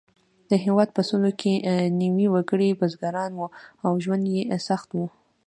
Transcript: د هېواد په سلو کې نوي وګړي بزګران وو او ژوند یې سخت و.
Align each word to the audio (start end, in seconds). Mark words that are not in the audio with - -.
د 0.49 0.51
هېواد 0.63 0.89
په 0.95 1.01
سلو 1.09 1.31
کې 1.41 1.53
نوي 2.01 2.27
وګړي 2.33 2.69
بزګران 2.79 3.31
وو 3.35 3.47
او 3.85 3.91
ژوند 4.03 4.23
یې 4.33 4.41
سخت 4.67 4.89
و. 4.93 4.99